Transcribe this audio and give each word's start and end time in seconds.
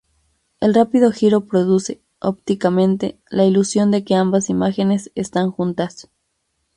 El 0.61 0.73
rápido 0.73 1.11
giro 1.11 1.45
produce, 1.45 2.01
ópticamente, 2.19 3.19
la 3.29 3.45
ilusión 3.45 3.91
de 3.91 4.03
que 4.03 4.15
ambas 4.15 4.49
imágenes 4.49 5.11
están 5.13 5.51
juntas. 5.51 6.09